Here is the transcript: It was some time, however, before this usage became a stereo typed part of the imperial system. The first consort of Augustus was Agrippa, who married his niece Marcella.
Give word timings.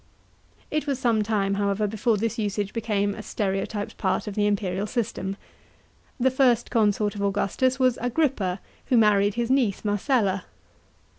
It 0.71 0.87
was 0.87 0.97
some 0.97 1.21
time, 1.21 1.53
however, 1.53 1.85
before 1.85 2.17
this 2.17 2.39
usage 2.39 2.73
became 2.73 3.13
a 3.13 3.21
stereo 3.21 3.65
typed 3.65 3.99
part 3.99 4.25
of 4.25 4.33
the 4.33 4.47
imperial 4.47 4.87
system. 4.87 5.37
The 6.19 6.31
first 6.31 6.71
consort 6.71 7.13
of 7.13 7.21
Augustus 7.21 7.77
was 7.77 7.99
Agrippa, 8.01 8.59
who 8.87 8.97
married 8.97 9.35
his 9.35 9.51
niece 9.51 9.85
Marcella. 9.85 10.45